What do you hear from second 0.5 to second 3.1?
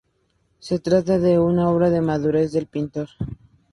Se trata de una obra de madurez del pintor.